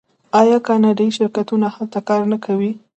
[0.41, 2.71] آیا کاناډایی شرکتونه هلته کار نه کوي؟